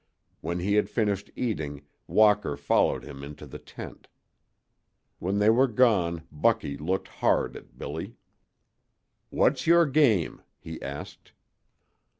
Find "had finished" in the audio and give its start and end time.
0.73-1.29